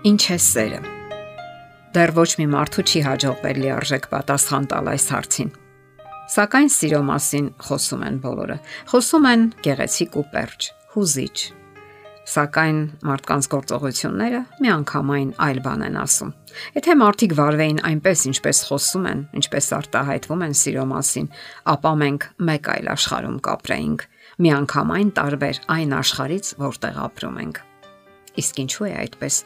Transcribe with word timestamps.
Ինչ 0.00 0.22
է 0.32 0.36
սերը։ 0.40 0.78
Դեռ 1.92 2.10
ոչ 2.16 2.30
մի 2.40 2.44
մարդու 2.54 2.82
չի 2.88 3.00
հաջողվել 3.04 3.58
լիարժեք 3.60 4.06
պատասխան 4.08 4.68
տալ 4.70 4.86
այս 4.94 5.04
հարցին։ 5.12 5.50
Սակայն 6.32 6.70
սիրո 6.72 7.00
մասին 7.04 7.50
խոսում 7.66 8.04
են 8.08 8.16
բոլորը։ 8.22 8.56
Խոսում 8.92 9.28
են 9.28 9.44
գեղեցիկ 9.66 10.16
ու 10.16 10.24
պերճ, 10.32 10.68
հուզիչ։ 10.94 11.36
Սակայն 12.32 12.80
մարդկանց 13.10 13.50
գործողությունները 13.52 14.42
միանգամայն 14.64 15.30
այլ 15.50 15.62
բան 15.68 15.86
են 15.90 16.00
ասում։ 16.00 16.32
Եթե 16.80 16.98
մարդիկ 17.04 17.36
վարվեին 17.36 17.84
այնպես, 17.92 18.26
ինչպես 18.32 18.64
խոսում 18.70 19.06
են, 19.12 19.22
ինչպես 19.36 19.72
արտահայտվում 19.84 20.44
են 20.48 20.58
սիրո 20.64 20.88
մասին, 20.96 21.30
ապա 21.76 21.96
մենք 22.06 22.28
մեկ 22.48 22.74
այլ 22.80 22.92
աշխարհում 22.96 23.38
կապրեինք, 23.50 24.10
միանգամայն 24.48 25.16
տարբեր 25.20 25.64
այն 25.76 25.96
աշխարից, 26.00 26.54
որտեղ 26.70 27.00
ապրում 27.10 27.40
ենք։ 27.44 27.64
Իսկ 28.40 28.62
ինչու 28.64 28.86
է 28.88 28.92
այդպես 29.04 29.44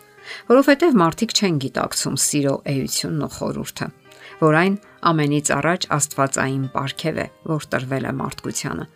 որովհետև 0.50 0.98
մարդիկ 1.04 1.34
չեն 1.34 1.60
գիտակցում 1.64 2.18
սիրո 2.24 2.54
էությունն 2.74 3.24
ու 3.24 3.32
խորուրդը, 3.38 3.88
որ 4.44 4.58
այն 4.64 4.76
ամենից 5.10 5.50
առաջ 5.54 5.88
Աստվածային 5.94 6.68
ապարքև 6.70 7.18
է, 7.24 7.26
որ 7.54 7.66
տրվել 7.74 8.04
է 8.04 8.12
մարդկությանը։ 8.20 8.86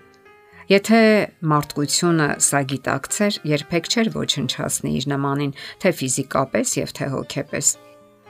Եթե 0.69 1.03
մարդկությունը 1.49 2.29
սա 2.45 2.61
գիտակցեր, 2.69 3.37
երբեք 3.49 3.87
չէր 3.89 4.09
ոչնչացնի 4.13 4.91
իր 4.99 5.07
նմանին, 5.15 5.53
թե 5.81 5.93
ֆիզիկապես 5.97 6.73
եւ 6.77 6.91
թե 6.99 7.07
հոգեպես։ 7.15 7.71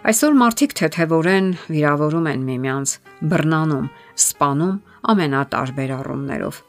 Այսօր 0.07 0.37
մարդիկ 0.38 0.74
թեթևորեն 0.79 1.49
վիրավորում 1.74 2.29
են 2.30 2.45
միմյանց, 2.46 2.91
բռնանում, 3.33 3.88
սպանում 4.23 4.77
ամենատարբեր 5.10 5.93
առումներով։ 5.99 6.60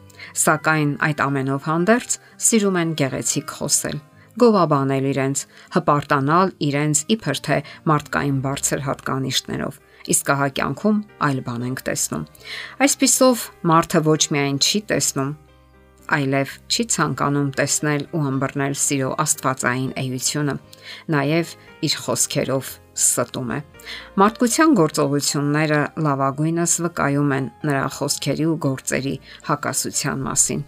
Սակայն 0.42 0.90
այդ 1.06 1.22
ամենով 1.30 1.68
հանդերձ 1.70 2.16
սիրում 2.50 2.80
են 2.82 2.96
գեղեցիկ 3.00 3.54
խոսել, 3.60 4.00
գովաբանել 4.40 5.06
իրենց, 5.10 5.44
հպարտանալ 5.76 6.54
իրենց 6.70 7.04
իբր 7.16 7.42
թե 7.50 7.58
մարդկային 7.90 8.40
բարձր 8.46 8.84
հատկանիշներով։ 8.88 9.80
Իսկ 10.10 10.32
ահա 10.34 10.48
կյանքում 10.60 10.98
այլ 11.28 11.40
բան 11.50 11.66
ենք 11.70 11.84
տեսնում։ 11.90 12.26
Այսպիսով 12.86 13.46
մարդը 13.70 14.02
ոչ 14.10 14.22
միայն 14.34 14.58
չի 14.64 14.80
տեսնում, 14.90 15.32
այլև 16.10 16.54
չի 16.70 16.84
ցանկանում 16.96 17.50
տեսնել 17.60 18.06
ու 18.18 18.24
ըմբռնել 18.30 18.76
սիրո 18.84 19.10
աստվածային 19.24 19.92
էությունը, 20.04 20.56
նաև 21.14 21.54
իր 21.90 21.98
խոսքերով 22.06 22.72
ստում 23.00 23.54
է։ 23.56 23.60
Մարդկության 24.22 24.74
գործողությունները 24.80 25.80
լավագույնս 26.08 26.74
վկայում 26.88 27.38
են 27.38 27.54
նրա 27.70 27.86
խոսքերի 28.00 28.50
ու 28.50 28.60
գործերի 28.66 29.16
հակասության 29.52 30.28
մասին։ 30.30 30.68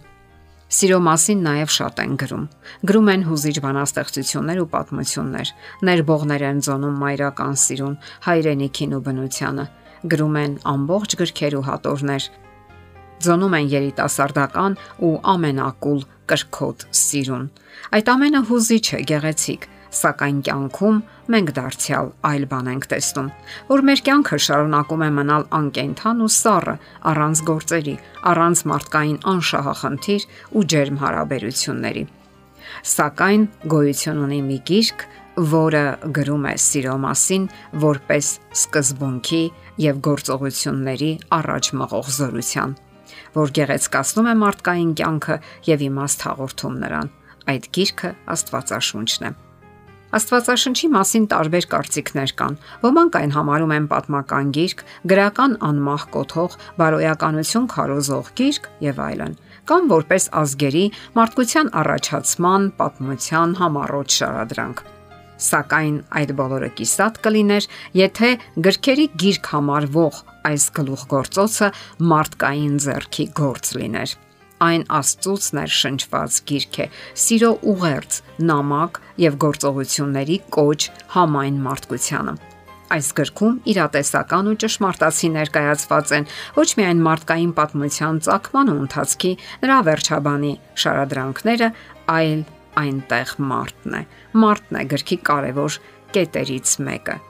Սիրո 0.72 0.98
մասին 1.04 1.40
նաև 1.44 1.72
շատ 1.72 1.98
են 2.00 2.12
գրում։ 2.16 2.44
Գրում 2.88 3.08
են 3.12 3.24
հուզիչ 3.28 3.56
բանաստեղծություններ 3.60 4.60
ու 4.62 4.68
պատմություններ, 4.72 5.50
ներբողներ 5.84 6.44
են 6.48 6.62
զոնում 6.64 6.94
մայրական 7.02 7.58
սիրուն, 7.62 7.96
հայրենիքին 8.26 8.94
ու 8.96 9.02
բնությանը։ 9.08 9.66
Գրում 10.14 10.38
են 10.42 10.54
ամբողջ 10.72 11.16
գրքեր 11.20 11.56
ու 11.60 11.66
հատորներ։ 11.68 12.30
Զոնում 13.22 13.56
են 13.60 13.68
երիտասարդական 13.76 14.78
ու 15.04 15.12
ամենակուլ 15.36 16.00
կրքոտ 16.32 16.86
սիրուն։ 17.02 17.44
Այդ 17.92 18.10
ամենը 18.16 18.42
հուզիչ 18.48 18.86
է, 18.96 19.00
գեղեցիկ, 19.12 19.68
սակայն 19.92 20.38
կյանքում 20.46 20.98
մենք 21.32 21.52
դարձյալ 21.58 22.10
այլ 22.28 22.44
բան 22.52 22.70
ենք 22.72 22.86
տեսնում, 22.92 23.28
որ 23.68 23.84
մեր 23.88 24.02
կյանքը 24.08 24.38
շարունակում 24.46 25.04
է 25.06 25.10
մնալ 25.18 25.46
անկենթան 25.58 26.22
ու 26.24 26.30
սառը, 26.36 26.74
առանց 27.12 27.42
գործերի, 27.52 27.96
առանց 28.32 28.62
մարդկային 28.72 29.18
անշահախնդիր 29.32 30.26
ու 30.52 30.64
ջերմ 30.72 31.00
հարաբերությունների։ 31.02 32.04
Սակայն 32.92 33.44
գոյություն 33.72 34.22
ունի 34.26 34.40
մի 34.48 34.58
գիրք, 34.70 35.04
որը 35.52 35.84
գրում 36.16 36.48
է 36.50 36.54
սիրո 36.60 36.96
մասին 37.02 37.46
որպես 37.84 38.26
սկզբունքի 38.62 39.42
եւ 39.82 40.02
գործողությունների 40.08 41.12
առաջ 41.38 41.70
մղող 41.82 42.10
զորության, 42.18 42.74
որ 43.38 43.54
գեղեցկացնում 43.60 44.28
է 44.32 44.34
մարդկային 44.42 44.92
կյանքը 45.00 45.38
եւ 45.72 45.86
իմաստ 45.88 46.28
հաղորդում 46.28 46.76
նրան։ 46.84 47.16
Այդ 47.52 47.72
գիրքը 47.78 48.12
Աստվածաշունչն 48.36 49.26
է։ 49.30 49.32
Աստվածաշնչի 50.12 50.88
մասին 50.92 51.26
տարբեր 51.32 51.66
կարծիքներ 51.72 52.32
կան։ 52.36 52.56
Ոմանք 52.82 53.14
այն 53.16 53.30
համարում 53.32 53.70
են 53.76 53.84
պատմական 53.88 54.48
գիրք, 54.52 54.80
գրական 55.08 55.54
անմահ 55.68 56.02
կոթող, 56.12 56.56
բարոյականություն 56.82 57.68
քարոզող 57.72 58.26
գիրք 58.36 58.66
եւ 58.84 59.00
այլն, 59.06 59.36
կամ 59.72 59.88
որպես 59.92 60.26
ազգերի 60.42 60.82
մարդկության 61.16 61.70
առաջացման 61.80 62.66
պատմության 62.82 63.54
համառոտ 63.62 64.16
շարադրանք։ 64.18 64.82
Սակայն 65.42 65.96
այդ 66.20 66.34
բոլորը 66.42 66.68
կիսատ 66.76 67.22
կլիներ, 67.24 67.68
եթե 68.02 68.30
գրքերի 68.68 69.06
գիրք 69.22 69.48
համարվող 69.56 70.20
այս 70.52 70.68
գլուխգործոցը 70.76 71.72
մարդկային 72.12 72.76
ձեռքի 72.84 73.26
գործ 73.40 73.72
լիներ 73.80 74.14
այն 74.62 74.84
Աստծուց 74.98 75.48
ներշնչված 75.58 76.38
գիրք 76.48 76.78
է։ 76.84 76.86
Սիրո 77.24 77.50
ուղերձ, 77.72 78.18
նամակ 78.50 79.00
եւ 79.22 79.38
գործողությունների 79.44 80.38
կոչ 80.56 80.80
համայն 81.16 81.60
մարդկությանը։ 81.66 82.34
Այս 82.92 83.08
գրքում 83.16 83.54
իրատեսական 83.72 84.50
ու 84.50 84.58
ճշմարտացի 84.62 85.28
ներկայացված 85.38 86.12
են 86.18 86.28
ոչ 86.58 86.68
միայն 86.82 87.00
մարդկային 87.06 87.54
պատմության 87.56 88.20
ցակման 88.28 88.72
ու 88.72 88.78
ընթացքի 88.82 89.32
նրա 89.64 89.78
վերջաբանի 89.88 90.52
շարադրանքները, 90.84 91.72
այլ 92.18 92.46
այնտեղ 92.82 93.34
մարդն 93.48 93.98
է։ 94.02 94.06
Մարդն 94.44 94.80
է 94.82 94.86
գրքի 94.92 95.22
կարևոր 95.32 95.82
կետերից 96.12 96.78
մեկը 96.88 97.20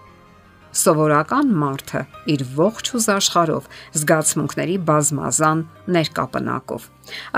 սովորական 0.73 1.53
մարդը 1.63 2.01
իր 2.33 2.43
ողջ 2.57 2.91
ուզաշխարով 2.97 3.69
զգացմունքների 3.99 4.77
բազմազան 4.89 5.63
ներկապնակով։ 5.97 6.87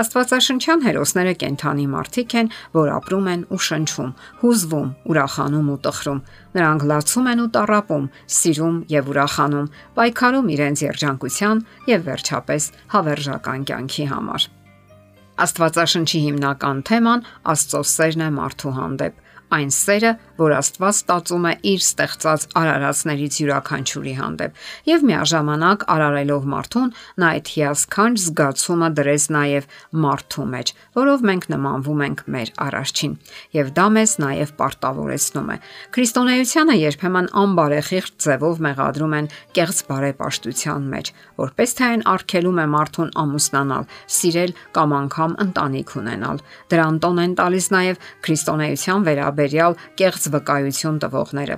Աստվածաշնչյան 0.01 0.83
հերոսները 0.85 1.33
կենթանի 1.41 1.87
մարդիկ 1.95 2.35
են, 2.41 2.51
որ 2.77 2.91
ապրում 2.95 3.29
են 3.33 3.45
ու 3.51 3.61
շնչում, 3.67 4.11
հուզվում, 4.41 4.89
ուրախանում 5.11 5.71
ու 5.75 5.79
տխրում։ 5.87 6.21
Նրանք 6.55 6.85
լացում 6.91 7.29
են 7.33 7.41
ու 7.45 7.49
տարապում, 7.55 8.05
սիրում 8.39 8.77
եւ 8.95 9.09
ուրախանում, 9.15 9.71
պայքարում 9.99 10.51
իրենց 10.55 10.85
երջանկության 10.85 11.65
եւ 11.91 12.05
վերջապես 12.09 12.69
հավերժական 12.95 13.67
կյանքի 13.71 14.05
համար։ 14.15 14.47
Աստվածաշնչի 15.35 16.19
հիմնական 16.29 16.77
թեման 16.87 17.25
Աստծո 17.51 17.81
սերն 17.91 18.21
է 18.23 18.27
մարդու 18.39 18.71
հանդեպ 18.77 19.24
այն 19.53 19.69
սերը, 19.69 20.11
որ 20.39 20.53
Աստված 20.57 20.95
ստացում 20.95 21.45
է 21.45 21.51
իր 21.69 21.81
ստեղծած 21.85 22.45
արարածներից 22.59 23.35
յուրաքանչյուրի 23.39 24.13
հանդեպ, 24.19 24.55
եւ 24.89 25.05
միաժամանակ 25.09 25.85
արարելով 25.95 26.47
մարդուն, 26.53 26.89
նա 27.21 27.29
այդ 27.35 27.51
հիասքանչ 27.55 28.15
զգացումը 28.25 28.89
դրեց 28.99 29.25
նաեւ 29.35 29.67
մարդու 30.05 30.47
մեջ, 30.55 30.73
որով 30.97 31.25
մենք 31.29 31.47
նմանվում 31.55 32.03
ենք 32.05 32.23
մեր 32.35 32.51
արարչին, 32.65 33.13
եւ 33.55 33.71
դա 33.75 33.85
մեզ 33.95 34.15
նաեւ 34.25 34.53
պարտավորեցնում 34.59 35.49
է։ 35.55 35.57
Քրիստոնեությանը 35.95 36.75
երբեմն 36.81 37.29
անբարեխիղճ 37.45 38.13
ձևով 38.25 38.61
մեղադրում 38.65 39.15
են 39.15 39.29
կեղծ 39.55 39.79
բարեպաշտության 39.85 40.89
մեջ, 40.95 41.13
որպես 41.45 41.75
թե 41.75 41.85
այն 41.85 42.05
արգելում 42.15 42.59
է 42.59 42.67
մարդուն 42.75 43.13
ամուսնանալ, 43.25 43.87
սիրել 44.15 44.55
կամ 44.75 44.95
անգամ 45.05 45.31
ընտանիք 45.45 45.95
ունենալ։ 46.01 46.43
Դրան 46.71 46.99
տոն 47.05 47.21
են 47.25 47.35
տալիս 47.39 47.67
նաեւ 47.75 48.05
քրիստոնեության 48.25 49.05
վերաբերյալ 49.05 49.34
վերաբերյալ 49.35 49.75
կեղծ 49.99 50.23
վկայություն 50.35 50.97
տվողները 51.03 51.57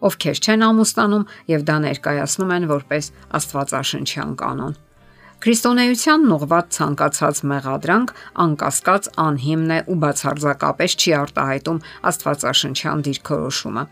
ովքեր 0.00 0.38
չեն 0.40 0.62
ամուսնանում 0.64 1.24
եւ 1.50 1.64
դա 1.68 1.76
ներկայացնում 1.84 2.54
են 2.56 2.68
որպես 2.70 3.10
աստվածաշնչյան 3.36 4.32
կանոն։ 4.40 4.78
Քրիստոնեությանն 5.40 6.32
ուղված 6.36 6.66
ցանկացած 6.76 7.38
մեղադրանք 7.50 8.10
անկասկած 8.44 9.06
անհիմն 9.24 9.70
է 9.72 9.78
ու 9.88 9.96
բացարձակապես 10.02 10.96
չի 11.00 11.14
արտահայտում 11.20 11.78
Աստվածաշնչյան 12.10 13.04
դիրքորոշումը։ 13.06 13.84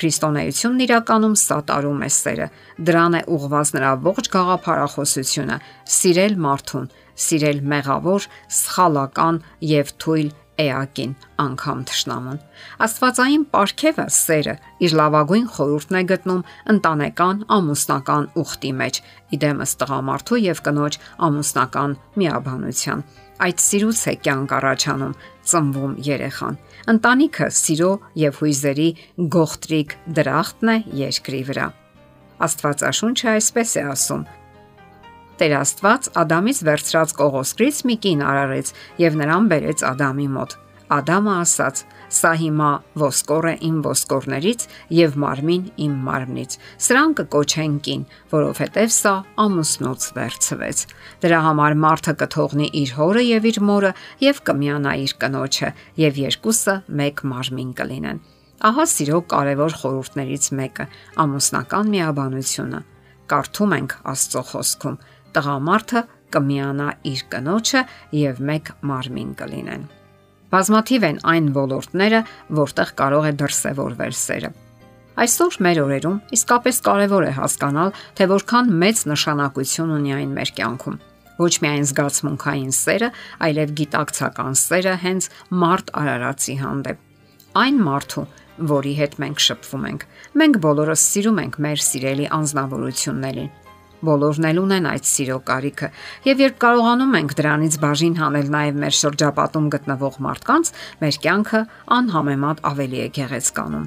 Քրիստոնեությունն 0.00 0.82
իրականում 0.86 1.36
սատարում 1.46 2.00
է 2.02 2.10
սերը, 2.16 2.48
դրան 2.90 3.18
է 3.18 3.22
ուղված 3.36 3.72
նրա 3.76 3.92
ողջ 4.06 4.30
գաղափարախոսությունը՝ 4.34 5.60
սիրել 5.94 6.34
մարդուն, 6.46 6.90
սիրել 7.26 7.62
մեղավոր, 7.70 8.26
սխալական 8.58 9.40
եւ 9.76 9.94
թույլ 10.02 10.34
էակին 10.62 11.12
անգամ 11.42 11.82
ճշնամուն։ 11.90 12.38
Աստվածային 12.86 13.44
ապարքևը 13.46 14.06
սերը 14.16 14.54
իր 14.86 14.96
լավագույն 15.00 15.46
խորհուրդն 15.56 15.98
է 16.00 16.02
գտնում 16.12 16.42
ընտանեկան 16.74 17.42
ամուսնական 17.56 18.28
ուխտի 18.42 18.72
մեջ՝ 18.80 19.00
իդեմս 19.36 19.76
տղամարդու 19.82 20.40
եւ 20.46 20.62
կնոջ 20.66 20.98
ամուսնական 21.28 21.96
միաբանության։ 22.22 23.04
Այդ 23.46 23.62
սիրուց 23.66 24.00
է 24.06 24.14
կյանք 24.24 24.52
առաջանում, 24.56 25.16
ծնվում 25.50 25.96
երեխան։ 26.06 26.54
Ընտանիքը 26.92 27.48
սիրո 27.60 27.90
եւ 28.22 28.38
հույզերի 28.40 28.88
գողտրիկ 29.36 29.96
դրախտն 30.16 30.72
է 30.72 30.76
երկրի 31.04 31.42
վրա։ 31.50 31.66
Աստվածաշունչը 32.46 33.28
այսպես 33.36 33.76
է 33.76 33.84
ասում. 33.92 34.24
Տեր 35.36 35.52
Աստված 35.60 36.06
Ադամից 36.16 36.58
վերցրած 36.64 37.10
կողոսկրից 37.18 37.80
մի 37.88 37.96
կին 38.06 38.22
արարեց 38.24 38.70
եւ 39.02 39.18
նրան 39.20 39.48
բերեց 39.50 39.82
Ադամի 39.84 40.28
մոտ։ 40.36 40.54
Ադամը 40.96 41.32
ասաց. 41.42 41.82
Սա 42.16 42.30
հիմա 42.38 42.68
ոսկոր 43.02 43.48
է 43.50 43.54
իմ 43.66 43.78
ոսկորներից 43.82 44.64
եւ 44.94 45.16
մարմին 45.18 45.64
իմ 45.82 45.94
մարմնից։ 46.06 46.56
Սրան 46.86 47.14
կկոչեն 47.18 47.74
կին, 47.82 48.04
որովհետեւ 48.30 48.92
սա 48.96 49.14
ամուսնուց 49.44 50.06
վերցվեց։ 50.16 50.84
Դրա 51.26 51.40
համար 51.50 51.76
մարդը 51.82 52.14
կթողնի 52.22 52.70
իր 52.80 52.94
հորը 53.00 53.26
եւ 53.26 53.50
իր 53.50 53.60
մորը 53.66 53.92
եւ 54.22 54.42
կմիանա 54.46 54.92
իր 55.02 55.16
կնոջը 55.26 55.72
եւ 56.06 56.20
երկուսը 56.22 56.76
մեկ 57.02 57.24
մարմին 57.34 57.72
կլինեն։ 57.82 58.22
Ահա 58.66 58.84
սիրո 58.94 59.18
կարևոր 59.34 59.74
խորհուրդներից 59.82 60.46
մեկը՝ 60.56 60.84
ամուսնական 61.26 61.90
միաբանությունը։ 61.92 62.80
Կարդում 63.26 63.72
ենք 63.76 63.94
Աստծո 64.06 64.42
խոսքում. 64.52 64.96
Տղամարդը 65.36 66.02
կմիանա 66.34 66.88
իր 67.12 67.24
կնոջը 67.32 67.82
եւ 68.20 68.42
մեկ 68.50 68.70
մարմին 68.90 69.32
կլինեն։ 69.40 69.88
Բազմաթիվ 70.52 71.04
են 71.06 71.18
այն 71.32 71.50
ոլորտները, 71.56 72.20
որտեղ 72.60 72.92
կարող 73.00 73.26
է 73.26 73.32
դրսևորվել 73.40 74.16
սերը։ 74.16 74.50
Այսօր 75.16 75.54
մեր 75.64 75.78
օրերում 75.80 76.16
իսկապես 76.36 76.78
կարևոր 76.86 77.24
է 77.26 77.32
հասկանալ, 77.38 77.92
թե 78.16 78.24
որքան 78.32 78.72
մեծ 78.82 79.02
նշանակություն 79.10 79.92
ունի 79.96 80.12
այն 80.16 80.34
մեր 80.36 80.50
կյանքում։ 80.58 80.98
Ոչ 81.36 81.52
միայն 81.64 81.86
զգացմունքային 81.90 82.74
սերը, 82.76 83.08
այլև 83.46 83.72
գիտակցական 83.80 84.58
սերը 84.60 84.94
հենց 85.02 85.28
մարդ 85.62 85.92
արարածի 86.00 86.56
հանդեպ։ 86.62 87.02
Այն 87.64 87.80
մարդու, 87.86 88.26
որի 88.76 88.94
հետ 89.00 89.16
մենք 89.24 89.44
շփվում 89.46 89.86
ենք։ 89.90 90.06
Մենք 90.40 90.60
բոլորս 90.64 91.06
սիրում 91.16 91.40
ենք 91.46 91.58
մեր 91.66 91.82
սիրելի 91.86 92.28
անznավորություններին, 92.36 93.50
Բոլորն 94.04 94.46
էլ 94.50 94.58
ունեն 94.60 94.86
այդ 94.90 95.06
սիրո 95.08 95.36
կարիքը, 95.48 95.88
եւ 96.26 96.40
երբ 96.44 96.56
կարողանում 96.62 97.14
ենք 97.16 97.34
դրանից 97.38 97.76
բաժին 97.80 98.16
հանել 98.20 98.50
նաեւ 98.52 98.80
մեր 98.82 98.96
շրջապատում 99.00 99.70
գտնվող 99.72 100.18
մարդկանց, 100.26 100.72
մեր 101.00 101.18
կյանքը 101.26 101.62
անհամեմատ 101.96 102.60
ավելի 102.70 103.00
է 103.00 103.08
գեղեցկանում։ 103.16 103.86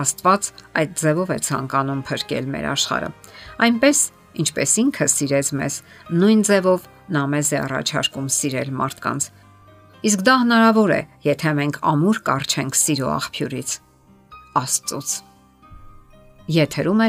Աստված 0.00 0.48
այդ 0.80 0.96
ձևով 1.00 1.30
է 1.34 1.38
ցանկանում 1.50 2.02
փրկել 2.08 2.50
մեր 2.54 2.66
աշխարհը։ 2.70 3.10
Այնպես, 3.68 3.98
ինչպես 4.40 4.74
ինքը 4.80 5.06
սիրեց 5.12 5.52
մեզ, 5.60 5.78
նույն 6.20 6.44
ձևով 6.48 6.86
նա 7.10 7.24
մեզ 7.34 7.48
է 7.50 7.58
առաջարկում 7.60 8.28
սիրել 8.40 8.70
մարդկանց։ 8.80 9.30
Իսկ 10.00 10.20
դա 10.24 10.34
հնարավոր 10.40 10.92
է, 10.96 11.00
եթե 11.26 11.50
մենք 11.60 11.80
ամուր 11.90 12.20
կարճենք 12.30 12.78
սիրո 12.80 13.08
աղբյուրից։ 13.20 13.74
Աստծոց։ 14.60 15.10
Եթերում 16.50 17.02
է 17.04 17.08